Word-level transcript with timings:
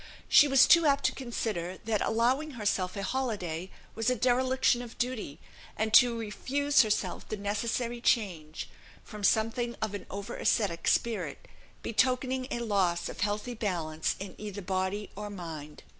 She 0.27 0.47
was 0.47 0.65
too 0.65 0.87
apt 0.87 1.03
to 1.03 1.11
consider, 1.11 1.77
that 1.85 2.01
allowing 2.01 2.57
herself 2.57 2.97
a 2.97 3.03
holiday 3.03 3.69
was 3.93 4.09
a 4.09 4.15
dereliction 4.15 4.81
of 4.81 4.97
duty, 4.97 5.39
and 5.77 5.93
to 5.93 6.17
refuse 6.17 6.81
herself 6.81 7.29
the 7.29 7.37
necessary 7.37 8.01
change, 8.01 8.67
from 9.03 9.23
something 9.23 9.75
of 9.79 9.93
an 9.93 10.07
over 10.09 10.35
ascetic 10.37 10.87
spirit, 10.87 11.47
betokening 11.83 12.47
a 12.49 12.61
loss 12.61 13.09
of 13.09 13.19
healthy 13.19 13.53
balance 13.53 14.15
in 14.19 14.33
either 14.39 14.63
body 14.63 15.11
or 15.15 15.29
mind. 15.29 15.83